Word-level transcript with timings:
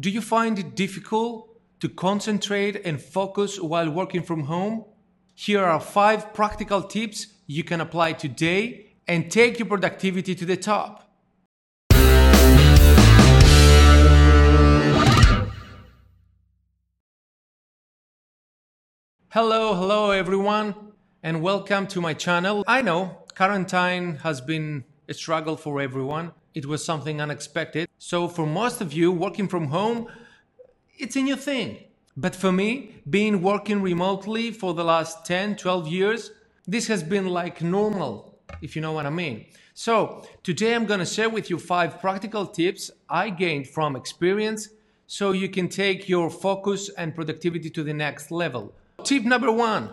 Do 0.00 0.08
you 0.08 0.22
find 0.22 0.58
it 0.58 0.74
difficult 0.74 1.60
to 1.80 1.88
concentrate 1.90 2.86
and 2.86 2.98
focus 2.98 3.60
while 3.60 3.90
working 3.90 4.22
from 4.22 4.44
home? 4.44 4.86
Here 5.34 5.62
are 5.62 5.78
five 5.78 6.32
practical 6.32 6.80
tips 6.80 7.26
you 7.46 7.64
can 7.64 7.82
apply 7.82 8.14
today 8.14 8.96
and 9.06 9.30
take 9.30 9.58
your 9.58 9.68
productivity 9.68 10.34
to 10.36 10.46
the 10.46 10.56
top. 10.56 11.12
Hello, 19.28 19.74
hello 19.74 20.12
everyone, 20.12 20.74
and 21.22 21.42
welcome 21.42 21.86
to 21.88 22.00
my 22.00 22.14
channel. 22.14 22.64
I 22.66 22.80
know 22.80 23.26
quarantine 23.36 24.14
has 24.22 24.40
been 24.40 24.84
a 25.10 25.12
struggle 25.12 25.58
for 25.58 25.78
everyone. 25.78 26.32
It 26.54 26.66
was 26.66 26.84
something 26.84 27.20
unexpected. 27.20 27.88
So, 27.98 28.26
for 28.26 28.46
most 28.46 28.80
of 28.80 28.92
you, 28.92 29.12
working 29.12 29.46
from 29.46 29.68
home, 29.68 30.08
it's 30.98 31.16
a 31.16 31.22
new 31.22 31.36
thing. 31.36 31.84
But 32.16 32.34
for 32.34 32.50
me, 32.50 32.96
being 33.08 33.40
working 33.40 33.82
remotely 33.82 34.50
for 34.50 34.74
the 34.74 34.84
last 34.84 35.24
10, 35.24 35.56
12 35.56 35.88
years, 35.88 36.30
this 36.66 36.88
has 36.88 37.02
been 37.02 37.28
like 37.28 37.62
normal, 37.62 38.38
if 38.60 38.74
you 38.74 38.82
know 38.82 38.92
what 38.92 39.06
I 39.06 39.10
mean. 39.10 39.46
So, 39.74 40.24
today 40.42 40.74
I'm 40.74 40.86
to 40.86 41.04
share 41.06 41.30
with 41.30 41.50
you 41.50 41.58
five 41.58 42.00
practical 42.00 42.46
tips 42.46 42.90
I 43.08 43.30
gained 43.30 43.68
from 43.68 43.94
experience 43.94 44.68
so 45.06 45.32
you 45.32 45.48
can 45.48 45.68
take 45.68 46.08
your 46.08 46.30
focus 46.30 46.90
and 46.98 47.14
productivity 47.14 47.70
to 47.70 47.82
the 47.84 47.94
next 47.94 48.30
level. 48.30 48.72
Tip 49.04 49.24
number 49.24 49.50
one 49.52 49.90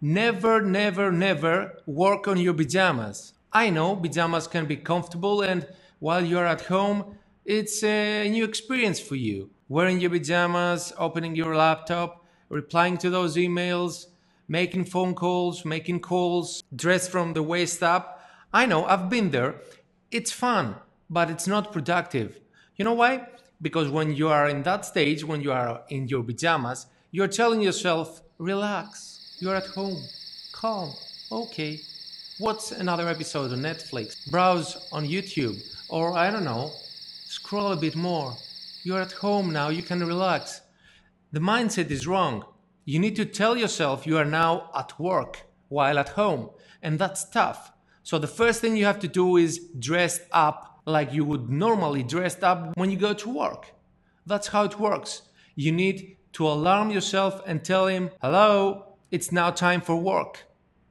never, 0.00 0.62
never, 0.62 1.10
never 1.10 1.82
work 1.86 2.28
on 2.28 2.38
your 2.38 2.54
pajamas. 2.54 3.34
I 3.52 3.70
know 3.70 3.96
pajamas 3.96 4.46
can 4.46 4.66
be 4.66 4.76
comfortable, 4.76 5.42
and 5.42 5.66
while 6.00 6.24
you're 6.24 6.46
at 6.46 6.62
home, 6.62 7.18
it's 7.44 7.82
a 7.82 8.28
new 8.28 8.44
experience 8.44 9.00
for 9.00 9.16
you. 9.16 9.50
Wearing 9.68 10.00
your 10.00 10.10
pajamas, 10.10 10.92
opening 10.98 11.34
your 11.34 11.56
laptop, 11.56 12.24
replying 12.48 12.96
to 12.98 13.10
those 13.10 13.36
emails, 13.36 14.06
making 14.48 14.84
phone 14.84 15.14
calls, 15.14 15.64
making 15.64 16.00
calls, 16.00 16.62
dressed 16.74 17.10
from 17.10 17.32
the 17.32 17.42
waist 17.42 17.82
up. 17.82 18.22
I 18.52 18.66
know, 18.66 18.84
I've 18.86 19.10
been 19.10 19.30
there. 19.30 19.56
It's 20.10 20.32
fun, 20.32 20.76
but 21.10 21.30
it's 21.30 21.46
not 21.46 21.72
productive. 21.72 22.40
You 22.76 22.84
know 22.84 22.94
why? 22.94 23.26
Because 23.60 23.90
when 23.90 24.14
you 24.14 24.28
are 24.28 24.48
in 24.48 24.62
that 24.62 24.86
stage, 24.86 25.24
when 25.24 25.40
you 25.40 25.52
are 25.52 25.82
in 25.88 26.08
your 26.08 26.22
pajamas, 26.22 26.86
you're 27.10 27.28
telling 27.28 27.60
yourself, 27.60 28.22
relax, 28.38 29.36
you're 29.40 29.56
at 29.56 29.66
home, 29.66 30.02
calm, 30.52 30.92
okay. 31.32 31.80
What's 32.38 32.70
another 32.70 33.08
episode 33.08 33.52
on 33.52 33.58
Netflix? 33.58 34.30
Browse 34.30 34.88
on 34.92 35.04
YouTube, 35.04 35.58
or 35.88 36.16
I 36.16 36.30
don't 36.30 36.44
know, 36.44 36.70
scroll 37.26 37.72
a 37.72 37.76
bit 37.76 37.96
more. 37.96 38.34
You're 38.82 39.02
at 39.02 39.12
home 39.12 39.52
now, 39.52 39.68
you 39.68 39.82
can 39.82 40.00
relax. 40.00 40.60
The 41.32 41.40
mindset 41.40 41.90
is 41.90 42.06
wrong. 42.06 42.44
You 42.84 42.98
need 42.98 43.16
to 43.16 43.24
tell 43.24 43.56
yourself 43.56 44.06
you 44.06 44.16
are 44.16 44.24
now 44.24 44.70
at 44.74 44.98
work 44.98 45.42
while 45.68 45.98
at 45.98 46.10
home, 46.10 46.50
and 46.82 46.98
that's 46.98 47.28
tough. 47.28 47.72
So 48.02 48.18
the 48.18 48.26
first 48.26 48.60
thing 48.60 48.76
you 48.76 48.86
have 48.86 49.00
to 49.00 49.08
do 49.08 49.36
is 49.36 49.60
dress 49.78 50.20
up 50.32 50.80
like 50.86 51.12
you 51.12 51.24
would 51.24 51.50
normally 51.50 52.02
dress 52.02 52.42
up 52.42 52.76
when 52.76 52.90
you 52.90 52.96
go 52.96 53.12
to 53.12 53.28
work. 53.28 53.74
That's 54.24 54.48
how 54.48 54.64
it 54.64 54.80
works. 54.80 55.22
You 55.54 55.72
need 55.72 56.16
to 56.32 56.46
alarm 56.46 56.90
yourself 56.90 57.42
and 57.46 57.62
tell 57.62 57.86
him, 57.86 58.10
hello, 58.22 58.94
it's 59.10 59.32
now 59.32 59.50
time 59.50 59.80
for 59.82 59.96
work. 59.96 60.44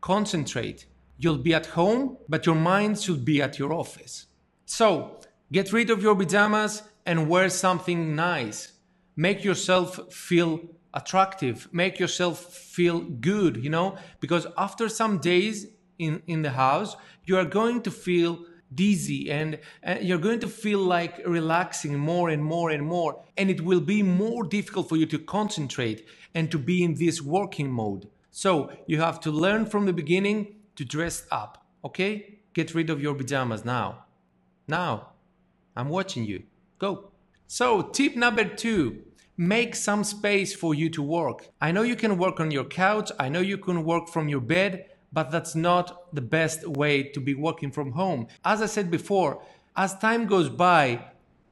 Concentrate. 0.00 0.86
You'll 1.16 1.38
be 1.38 1.54
at 1.54 1.66
home, 1.66 2.18
but 2.28 2.44
your 2.44 2.54
mind 2.54 3.00
should 3.00 3.24
be 3.24 3.40
at 3.40 3.58
your 3.58 3.72
office. 3.72 4.26
So, 4.70 5.16
get 5.50 5.72
rid 5.72 5.88
of 5.88 6.02
your 6.02 6.14
pajamas 6.14 6.82
and 7.06 7.26
wear 7.26 7.48
something 7.48 8.14
nice. 8.14 8.72
Make 9.16 9.42
yourself 9.42 10.12
feel 10.12 10.60
attractive. 10.92 11.68
Make 11.72 11.98
yourself 11.98 12.38
feel 12.54 13.00
good, 13.00 13.56
you 13.64 13.70
know, 13.70 13.96
because 14.20 14.46
after 14.58 14.90
some 14.90 15.20
days 15.20 15.68
in, 15.98 16.22
in 16.26 16.42
the 16.42 16.50
house, 16.50 16.96
you 17.24 17.38
are 17.38 17.46
going 17.46 17.80
to 17.80 17.90
feel 17.90 18.44
dizzy 18.74 19.30
and, 19.30 19.58
and 19.82 20.04
you're 20.04 20.18
going 20.18 20.40
to 20.40 20.48
feel 20.48 20.80
like 20.80 21.26
relaxing 21.26 21.98
more 21.98 22.28
and 22.28 22.44
more 22.44 22.68
and 22.68 22.84
more. 22.84 23.24
And 23.38 23.48
it 23.48 23.62
will 23.62 23.80
be 23.80 24.02
more 24.02 24.44
difficult 24.44 24.90
for 24.90 24.96
you 24.98 25.06
to 25.06 25.18
concentrate 25.18 26.06
and 26.34 26.50
to 26.50 26.58
be 26.58 26.84
in 26.84 26.92
this 26.92 27.22
working 27.22 27.70
mode. 27.70 28.06
So, 28.30 28.70
you 28.86 29.00
have 29.00 29.18
to 29.20 29.30
learn 29.30 29.64
from 29.64 29.86
the 29.86 29.94
beginning 29.94 30.56
to 30.76 30.84
dress 30.84 31.26
up, 31.32 31.64
okay? 31.82 32.40
Get 32.52 32.74
rid 32.74 32.90
of 32.90 33.00
your 33.00 33.14
pajamas 33.14 33.64
now. 33.64 34.04
Now, 34.68 35.12
I'm 35.74 35.88
watching 35.88 36.24
you. 36.24 36.42
Go. 36.78 37.10
So, 37.46 37.82
tip 37.82 38.14
number 38.14 38.44
two 38.44 39.02
make 39.38 39.76
some 39.76 40.02
space 40.02 40.52
for 40.52 40.74
you 40.74 40.90
to 40.90 41.00
work. 41.00 41.48
I 41.60 41.70
know 41.70 41.82
you 41.82 41.94
can 41.94 42.18
work 42.18 42.40
on 42.40 42.50
your 42.50 42.64
couch, 42.64 43.10
I 43.20 43.28
know 43.28 43.40
you 43.40 43.56
can 43.56 43.84
work 43.84 44.08
from 44.08 44.28
your 44.28 44.40
bed, 44.40 44.86
but 45.12 45.30
that's 45.30 45.54
not 45.54 46.12
the 46.12 46.20
best 46.20 46.66
way 46.66 47.04
to 47.04 47.20
be 47.20 47.34
working 47.34 47.70
from 47.70 47.92
home. 47.92 48.26
As 48.44 48.60
I 48.60 48.66
said 48.66 48.90
before, 48.90 49.40
as 49.76 49.96
time 49.98 50.26
goes 50.26 50.48
by, 50.48 51.04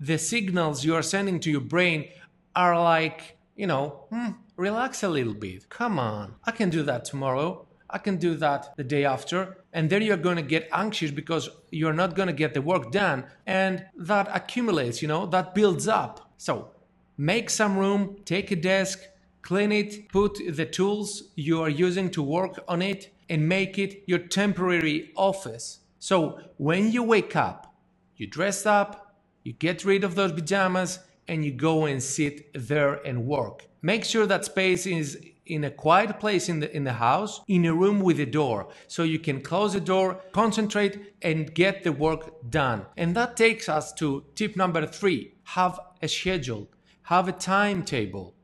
the 0.00 0.18
signals 0.18 0.84
you 0.84 0.94
are 0.96 1.02
sending 1.02 1.38
to 1.40 1.50
your 1.50 1.60
brain 1.60 2.08
are 2.56 2.82
like, 2.82 3.36
you 3.54 3.68
know, 3.68 4.06
hmm, 4.10 4.30
relax 4.56 5.04
a 5.04 5.08
little 5.08 5.34
bit. 5.34 5.68
Come 5.68 6.00
on, 6.00 6.34
I 6.44 6.50
can 6.50 6.70
do 6.70 6.82
that 6.82 7.04
tomorrow. 7.04 7.67
I 7.90 7.98
can 7.98 8.16
do 8.16 8.34
that 8.36 8.76
the 8.76 8.84
day 8.84 9.04
after. 9.04 9.58
And 9.72 9.88
then 9.88 10.02
you're 10.02 10.16
going 10.16 10.36
to 10.36 10.42
get 10.42 10.68
anxious 10.72 11.10
because 11.10 11.48
you're 11.70 11.92
not 11.92 12.14
going 12.14 12.28
to 12.28 12.32
get 12.32 12.54
the 12.54 12.62
work 12.62 12.90
done. 12.92 13.24
And 13.46 13.86
that 13.96 14.28
accumulates, 14.32 15.00
you 15.02 15.08
know, 15.08 15.26
that 15.26 15.54
builds 15.54 15.88
up. 15.88 16.30
So 16.36 16.70
make 17.16 17.50
some 17.50 17.78
room, 17.78 18.16
take 18.24 18.50
a 18.50 18.56
desk, 18.56 19.00
clean 19.42 19.72
it, 19.72 20.08
put 20.10 20.38
the 20.50 20.66
tools 20.66 21.24
you 21.34 21.62
are 21.62 21.70
using 21.70 22.10
to 22.10 22.22
work 22.22 22.62
on 22.68 22.82
it, 22.82 23.12
and 23.30 23.48
make 23.48 23.78
it 23.78 24.02
your 24.06 24.18
temporary 24.18 25.10
office. 25.16 25.80
So 25.98 26.40
when 26.56 26.92
you 26.92 27.02
wake 27.02 27.36
up, 27.36 27.74
you 28.16 28.26
dress 28.26 28.66
up, 28.66 29.14
you 29.44 29.52
get 29.52 29.84
rid 29.84 30.04
of 30.04 30.14
those 30.14 30.32
pajamas, 30.32 30.98
and 31.26 31.44
you 31.44 31.52
go 31.52 31.84
and 31.84 32.02
sit 32.02 32.50
there 32.54 32.94
and 33.06 33.26
work. 33.26 33.66
Make 33.82 34.04
sure 34.04 34.26
that 34.26 34.44
space 34.44 34.86
is 34.86 35.18
in 35.48 35.64
a 35.64 35.70
quiet 35.70 36.18
place 36.20 36.48
in 36.48 36.60
the 36.60 36.74
in 36.76 36.84
the 36.84 36.94
house 36.94 37.40
in 37.48 37.64
a 37.64 37.74
room 37.74 38.00
with 38.00 38.20
a 38.20 38.26
door 38.26 38.68
so 38.86 39.02
you 39.02 39.18
can 39.18 39.40
close 39.40 39.72
the 39.72 39.80
door 39.80 40.20
concentrate 40.32 41.14
and 41.22 41.54
get 41.54 41.82
the 41.82 41.92
work 41.92 42.50
done. 42.50 42.86
And 42.96 43.14
that 43.16 43.36
takes 43.36 43.68
us 43.68 43.92
to 43.94 44.24
tip 44.34 44.56
number 44.56 44.86
3 44.86 45.32
have 45.44 45.80
a 46.02 46.08
schedule 46.08 46.68
have 47.08 47.26
a 47.26 47.32
timetable. 47.32 48.34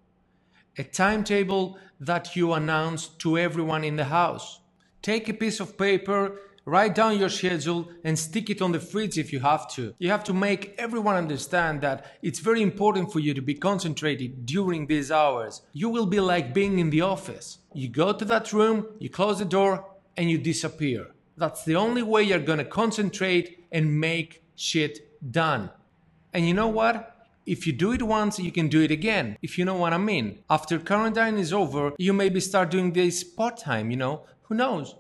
A 0.79 0.85
timetable 0.85 1.79
that 2.01 2.35
you 2.35 2.55
announce 2.55 3.09
to 3.09 3.37
everyone 3.37 3.85
in 3.85 3.97
the 3.97 4.07
house. 4.07 4.61
Take 5.03 5.29
a 5.29 5.35
piece 5.35 5.61
of 5.61 5.77
paper 5.77 6.41
Write 6.67 6.95
down 6.95 7.19
your 7.19 7.29
schedule 7.29 7.91
and 8.05 8.19
stick 8.19 8.49
it 8.49 8.63
on 8.63 8.73
the 8.73 8.81
fridge 8.81 9.19
if 9.19 9.35
you 9.35 9.41
have 9.41 9.71
to. 9.73 9.95
You 9.99 10.09
have 10.11 10.25
to 10.25 10.33
make 10.33 10.75
everyone 10.79 11.15
understand 11.15 11.83
that 11.83 12.07
it's 12.23 12.39
very 12.39 12.63
important 12.63 13.13
for 13.13 13.19
you 13.19 13.35
to 13.35 13.43
be 13.43 13.55
concentrated 13.55 14.47
during 14.47 14.87
these 14.87 15.11
hours. 15.11 15.61
You 15.75 15.91
will 15.91 16.07
be 16.07 16.21
like 16.21 16.55
being 16.55 16.79
in 16.79 16.89
the 16.89 17.03
office. 17.03 17.59
You 17.75 17.89
go 17.89 18.15
to 18.15 18.25
that 18.25 18.53
room, 18.55 18.87
you 18.99 19.11
close 19.11 19.41
the 19.41 19.45
door, 19.45 19.85
and 20.17 20.31
you 20.31 20.39
disappear. 20.39 21.09
That's 21.37 21.65
the 21.65 21.77
only 21.77 22.03
way 22.03 22.23
you're 22.23 22.39
gonna 22.39 22.65
concentrate 22.65 23.67
and 23.71 24.01
make 24.01 24.43
shit 24.57 25.31
done. 25.31 25.71
And 26.33 26.49
you 26.49 26.55
know 26.55 26.69
what? 26.69 27.11
If 27.45 27.67
you 27.67 27.75
do 27.75 27.93
it 27.93 28.03
once, 28.03 28.39
you 28.39 28.51
can 28.51 28.69
do 28.69 28.81
it 28.81 28.91
again, 28.91 29.37
if 29.43 29.59
you 29.59 29.67
know 29.67 29.75
what 29.75 29.93
I 29.93 29.99
mean. 29.99 30.39
After 30.49 30.79
quarantine 30.79 31.37
is 31.37 31.53
over, 31.53 31.93
you 31.99 32.15
maybe 32.15 32.41
start 32.41 32.71
doing 32.71 32.93
this 32.93 33.23
part 33.23 33.59
time, 33.59 33.91
you 33.91 33.99
know? 33.99 34.25
Who 34.45 34.55
knows? 34.55 34.95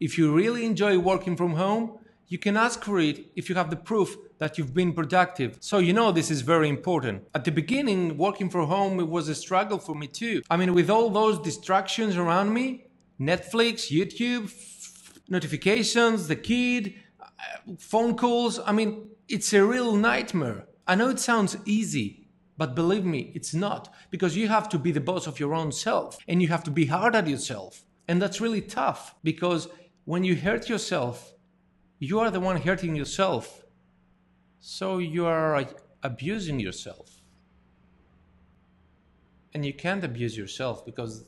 If 0.00 0.16
you 0.16 0.34
really 0.34 0.64
enjoy 0.64 0.98
working 0.98 1.36
from 1.36 1.52
home, 1.54 1.98
you 2.26 2.38
can 2.38 2.56
ask 2.56 2.84
for 2.84 2.98
it 2.98 3.26
if 3.36 3.48
you 3.48 3.54
have 3.56 3.70
the 3.70 3.76
proof 3.76 4.16
that 4.38 4.56
you've 4.56 4.72
been 4.72 4.94
productive. 4.94 5.58
So 5.60 5.78
you 5.78 5.92
know 5.92 6.10
this 6.10 6.30
is 6.30 6.40
very 6.40 6.68
important. 6.68 7.24
At 7.34 7.44
the 7.44 7.52
beginning, 7.52 8.16
working 8.16 8.48
from 8.48 8.68
home 8.68 8.98
it 8.98 9.08
was 9.08 9.28
a 9.28 9.34
struggle 9.34 9.78
for 9.78 9.94
me 9.94 10.06
too. 10.06 10.42
I 10.48 10.56
mean, 10.56 10.72
with 10.72 10.88
all 10.88 11.10
those 11.10 11.38
distractions 11.40 12.16
around 12.16 12.54
me, 12.54 12.86
Netflix, 13.20 13.90
YouTube, 13.90 14.50
notifications, 15.28 16.28
the 16.28 16.36
kid, 16.36 16.94
phone 17.78 18.16
calls, 18.16 18.58
I 18.64 18.72
mean, 18.72 19.10
it's 19.28 19.52
a 19.52 19.64
real 19.64 19.94
nightmare. 19.96 20.66
I 20.86 20.94
know 20.94 21.10
it 21.10 21.20
sounds 21.20 21.56
easy, 21.66 22.28
but 22.56 22.74
believe 22.74 23.04
me, 23.04 23.32
it's 23.34 23.52
not 23.52 23.92
because 24.10 24.36
you 24.36 24.48
have 24.48 24.68
to 24.70 24.78
be 24.78 24.92
the 24.92 25.00
boss 25.00 25.26
of 25.26 25.38
your 25.38 25.54
own 25.54 25.72
self 25.72 26.18
and 26.26 26.40
you 26.40 26.48
have 26.48 26.64
to 26.64 26.70
be 26.70 26.86
hard 26.86 27.14
on 27.14 27.28
yourself. 27.28 27.84
And 28.08 28.20
that's 28.20 28.40
really 28.40 28.60
tough 28.60 29.14
because 29.22 29.68
when 30.04 30.24
you 30.24 30.36
hurt 30.36 30.68
yourself, 30.68 31.34
you 31.98 32.18
are 32.20 32.30
the 32.30 32.40
one 32.40 32.60
hurting 32.60 32.96
yourself. 32.96 33.62
So 34.58 34.98
you 34.98 35.26
are 35.26 35.56
uh, 35.56 35.64
abusing 36.02 36.60
yourself. 36.60 37.20
And 39.52 39.64
you 39.66 39.74
can't 39.74 40.04
abuse 40.04 40.36
yourself 40.36 40.84
because 40.84 41.24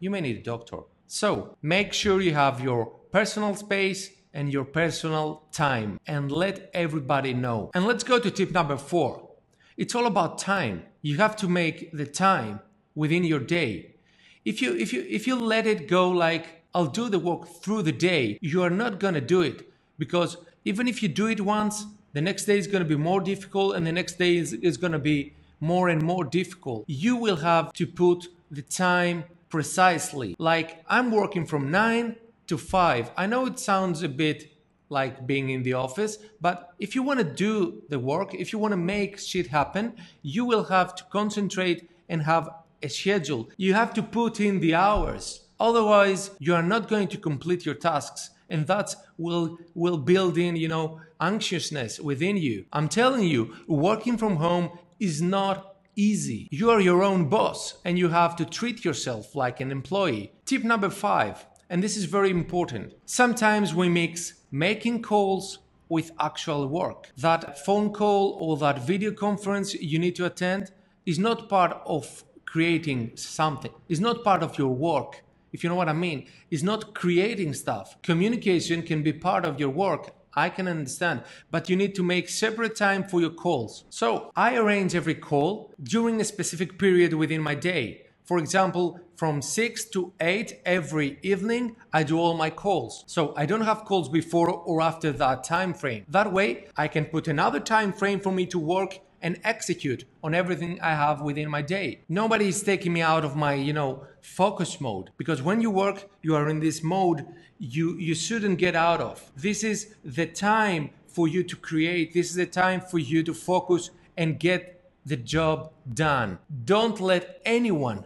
you 0.00 0.10
may 0.10 0.20
need 0.20 0.38
a 0.38 0.42
doctor. 0.42 0.78
So 1.06 1.56
make 1.62 1.92
sure 1.92 2.20
you 2.20 2.34
have 2.34 2.60
your 2.60 2.86
personal 3.12 3.54
space 3.54 4.10
and 4.34 4.52
your 4.52 4.64
personal 4.64 5.44
time 5.52 6.00
and 6.06 6.32
let 6.32 6.70
everybody 6.72 7.34
know. 7.34 7.70
And 7.74 7.84
let's 7.86 8.02
go 8.02 8.18
to 8.18 8.30
tip 8.30 8.52
number 8.52 8.76
four. 8.76 9.30
It's 9.76 9.94
all 9.94 10.06
about 10.06 10.38
time. 10.38 10.84
You 11.02 11.18
have 11.18 11.36
to 11.36 11.48
make 11.48 11.92
the 11.92 12.06
time 12.06 12.60
within 12.94 13.24
your 13.24 13.40
day. 13.40 13.96
If 14.44 14.60
you 14.60 14.74
if 14.74 14.92
you 14.92 15.06
if 15.08 15.26
you 15.26 15.36
let 15.36 15.66
it 15.66 15.86
go 15.86 16.10
like 16.10 16.61
I'll 16.74 16.86
do 16.86 17.08
the 17.08 17.18
work 17.18 17.46
through 17.46 17.82
the 17.82 17.92
day, 17.92 18.38
you 18.40 18.62
are 18.62 18.70
not 18.70 18.98
going 18.98 19.14
to 19.14 19.20
do 19.20 19.42
it 19.42 19.70
because 19.98 20.38
even 20.64 20.88
if 20.88 21.02
you 21.02 21.08
do 21.08 21.26
it 21.26 21.40
once, 21.40 21.86
the 22.14 22.20
next 22.20 22.44
day 22.44 22.58
is 22.58 22.66
going 22.66 22.82
to 22.82 22.88
be 22.88 22.96
more 22.96 23.20
difficult 23.20 23.76
and 23.76 23.86
the 23.86 23.92
next 23.92 24.18
day 24.18 24.36
is, 24.36 24.52
is 24.54 24.76
going 24.76 24.92
to 24.92 24.98
be 24.98 25.34
more 25.60 25.88
and 25.88 26.02
more 26.02 26.24
difficult. 26.24 26.84
You 26.86 27.16
will 27.16 27.36
have 27.36 27.72
to 27.74 27.86
put 27.86 28.28
the 28.50 28.62
time 28.62 29.24
precisely. 29.48 30.34
Like 30.38 30.82
I'm 30.88 31.10
working 31.10 31.46
from 31.46 31.70
9 31.70 32.16
to 32.46 32.58
5. 32.58 33.10
I 33.16 33.26
know 33.26 33.46
it 33.46 33.58
sounds 33.58 34.02
a 34.02 34.08
bit 34.08 34.52
like 34.88 35.26
being 35.26 35.50
in 35.50 35.62
the 35.62 35.72
office, 35.74 36.18
but 36.40 36.74
if 36.78 36.94
you 36.94 37.02
want 37.02 37.18
to 37.18 37.24
do 37.24 37.82
the 37.88 37.98
work, 37.98 38.34
if 38.34 38.52
you 38.52 38.58
want 38.58 38.72
to 38.72 38.76
make 38.76 39.18
shit 39.18 39.46
happen, 39.46 39.94
you 40.22 40.44
will 40.44 40.64
have 40.64 40.94
to 40.96 41.04
concentrate 41.04 41.88
and 42.08 42.22
have 42.22 42.48
a 42.82 42.88
schedule. 42.88 43.48
You 43.56 43.74
have 43.74 43.94
to 43.94 44.02
put 44.02 44.40
in 44.40 44.60
the 44.60 44.74
hours. 44.74 45.41
Otherwise, 45.62 46.32
you 46.40 46.52
are 46.56 46.62
not 46.74 46.88
going 46.88 47.06
to 47.06 47.16
complete 47.16 47.64
your 47.64 47.76
tasks 47.76 48.30
and 48.50 48.66
that 48.66 48.96
will 49.16 49.58
will 49.74 49.96
build 49.96 50.36
in, 50.36 50.56
you 50.56 50.66
know, 50.66 51.00
anxiousness 51.20 52.00
within 52.00 52.36
you. 52.36 52.64
I'm 52.72 52.88
telling 52.88 53.22
you, 53.22 53.54
working 53.68 54.18
from 54.18 54.36
home 54.36 54.76
is 54.98 55.22
not 55.22 55.76
easy. 55.94 56.48
You 56.50 56.70
are 56.70 56.80
your 56.80 57.04
own 57.04 57.28
boss 57.28 57.74
and 57.84 57.96
you 57.96 58.08
have 58.08 58.34
to 58.36 58.44
treat 58.44 58.84
yourself 58.84 59.36
like 59.36 59.60
an 59.60 59.70
employee. 59.70 60.32
Tip 60.46 60.64
number 60.64 60.90
5, 60.90 61.46
and 61.70 61.80
this 61.80 61.96
is 61.96 62.06
very 62.06 62.30
important. 62.30 62.94
Sometimes 63.06 63.72
we 63.72 63.88
mix 63.88 64.34
making 64.50 65.02
calls 65.02 65.60
with 65.88 66.10
actual 66.18 66.66
work. 66.66 67.10
That 67.16 67.64
phone 67.64 67.92
call 67.92 68.36
or 68.40 68.56
that 68.56 68.84
video 68.84 69.12
conference 69.12 69.74
you 69.74 70.00
need 70.00 70.16
to 70.16 70.26
attend 70.26 70.72
is 71.06 71.20
not 71.20 71.48
part 71.48 71.80
of 71.86 72.24
creating 72.46 73.12
something. 73.16 73.72
It's 73.88 74.00
not 74.00 74.24
part 74.24 74.42
of 74.42 74.58
your 74.58 74.74
work 74.74 75.22
if 75.52 75.62
you 75.62 75.70
know 75.70 75.76
what 75.76 75.88
I 75.88 75.92
mean. 75.92 76.26
It's 76.50 76.62
not 76.62 76.94
creating 76.94 77.54
stuff. 77.54 78.00
Communication 78.02 78.82
can 78.82 79.02
be 79.02 79.12
part 79.12 79.44
of 79.44 79.60
your 79.60 79.70
work. 79.70 80.14
I 80.34 80.48
can 80.48 80.66
understand, 80.66 81.22
but 81.50 81.68
you 81.68 81.76
need 81.76 81.94
to 81.96 82.02
make 82.02 82.28
separate 82.28 82.74
time 82.74 83.04
for 83.04 83.20
your 83.20 83.30
calls. 83.30 83.84
So 83.90 84.30
I 84.34 84.56
arrange 84.56 84.94
every 84.94 85.14
call 85.14 85.74
during 85.82 86.20
a 86.20 86.24
specific 86.24 86.78
period 86.78 87.12
within 87.12 87.42
my 87.42 87.54
day. 87.54 88.06
For 88.24 88.38
example, 88.38 88.98
from 89.16 89.42
6 89.42 89.84
to 89.90 90.12
8 90.20 90.60
every 90.64 91.18
evening, 91.22 91.76
I 91.92 92.02
do 92.02 92.18
all 92.18 92.34
my 92.34 92.50
calls. 92.50 93.04
So 93.06 93.34
I 93.36 93.46
don't 93.46 93.62
have 93.62 93.84
calls 93.84 94.08
before 94.08 94.48
or 94.48 94.80
after 94.80 95.12
that 95.12 95.44
time 95.44 95.74
frame. 95.74 96.06
That 96.08 96.32
way, 96.32 96.68
I 96.76 96.88
can 96.88 97.04
put 97.04 97.28
another 97.28 97.60
time 97.60 97.92
frame 97.92 98.20
for 98.20 98.32
me 98.32 98.46
to 98.46 98.58
work 98.58 99.00
and 99.22 99.40
execute 99.44 100.04
on 100.22 100.34
everything 100.34 100.80
I 100.80 100.90
have 100.90 101.22
within 101.22 101.48
my 101.48 101.62
day. 101.62 102.02
Nobody 102.08 102.48
is 102.48 102.62
taking 102.62 102.92
me 102.92 103.00
out 103.00 103.24
of 103.24 103.36
my, 103.36 103.54
you 103.54 103.72
know, 103.72 104.04
focus 104.20 104.80
mode 104.80 105.10
because 105.16 105.42
when 105.42 105.60
you 105.60 105.70
work, 105.70 106.10
you 106.22 106.34
are 106.34 106.48
in 106.48 106.60
this 106.60 106.82
mode 106.82 107.26
you 107.62 107.96
you 107.96 108.14
shouldn't 108.14 108.58
get 108.58 108.74
out 108.74 109.00
of. 109.00 109.30
This 109.36 109.62
is 109.62 109.94
the 110.04 110.26
time 110.26 110.90
for 111.06 111.28
you 111.28 111.44
to 111.44 111.56
create. 111.56 112.12
This 112.12 112.30
is 112.30 112.34
the 112.34 112.46
time 112.46 112.80
for 112.80 112.98
you 112.98 113.22
to 113.22 113.32
focus 113.32 113.90
and 114.16 114.38
get 114.40 114.82
the 115.06 115.16
job 115.16 115.72
done. 115.94 116.38
Don't 116.64 117.00
let 117.00 117.40
anyone 117.44 118.04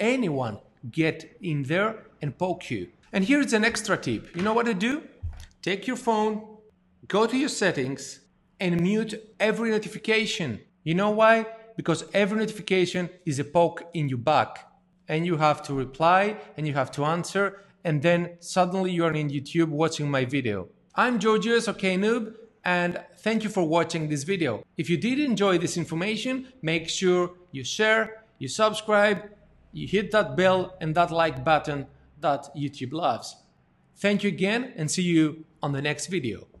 anyone 0.00 0.58
get 0.90 1.36
in 1.40 1.64
there 1.64 2.06
and 2.22 2.36
poke 2.36 2.70
you. 2.70 2.88
And 3.12 3.24
here's 3.24 3.52
an 3.52 3.64
extra 3.64 3.96
tip. 3.96 4.34
You 4.34 4.42
know 4.42 4.54
what 4.54 4.66
to 4.66 4.74
do? 4.74 5.02
Take 5.62 5.86
your 5.86 5.96
phone, 5.96 6.42
go 7.06 7.26
to 7.26 7.36
your 7.36 7.48
settings, 7.48 8.20
and 8.60 8.80
mute 8.80 9.14
every 9.38 9.70
notification. 9.70 10.60
You 10.82 10.94
know 10.94 11.10
why? 11.10 11.46
Because 11.76 12.04
every 12.14 12.38
notification 12.38 13.10
is 13.26 13.38
a 13.38 13.44
poke 13.44 13.84
in 13.94 14.08
your 14.08 14.18
back. 14.18 14.70
And 15.08 15.26
you 15.26 15.36
have 15.36 15.62
to 15.64 15.74
reply 15.74 16.36
and 16.56 16.66
you 16.66 16.74
have 16.74 16.90
to 16.92 17.04
answer, 17.04 17.60
and 17.84 18.00
then 18.00 18.36
suddenly 18.40 18.90
you 18.90 19.04
are 19.04 19.12
in 19.12 19.28
YouTube 19.28 19.68
watching 19.68 20.10
my 20.10 20.24
video. 20.24 20.68
I'm 20.94 21.18
Georgios 21.18 21.68
OK 21.68 21.96
Noob, 21.98 22.34
and 22.64 23.02
thank 23.18 23.44
you 23.44 23.50
for 23.50 23.68
watching 23.68 24.08
this 24.08 24.22
video. 24.22 24.64
If 24.78 24.88
you 24.88 24.96
did 24.96 25.18
enjoy 25.18 25.58
this 25.58 25.76
information, 25.76 26.48
make 26.62 26.88
sure 26.88 27.32
you 27.52 27.64
share, 27.64 28.24
you 28.38 28.48
subscribe, 28.48 29.28
you 29.72 29.86
hit 29.86 30.12
that 30.12 30.36
bell 30.36 30.74
and 30.80 30.94
that 30.94 31.10
like 31.10 31.44
button 31.44 31.86
that 32.20 32.48
YouTube 32.56 32.92
loves. 32.92 33.36
Thank 33.96 34.22
you 34.22 34.28
again 34.28 34.72
and 34.76 34.90
see 34.90 35.02
you 35.02 35.44
on 35.62 35.72
the 35.72 35.82
next 35.82 36.06
video. 36.06 36.53